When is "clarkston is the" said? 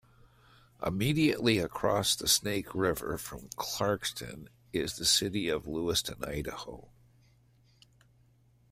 3.49-5.05